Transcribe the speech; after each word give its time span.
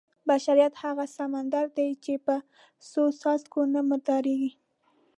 بشریت 0.27 0.73
هغه 0.83 1.05
سمندر 1.17 1.65
دی 1.77 1.89
چې 2.03 2.13
په 2.25 2.35
څو 2.89 3.03
څاڅکو 3.19 3.61
نه 3.73 3.81
مردارېږي. 3.89 4.51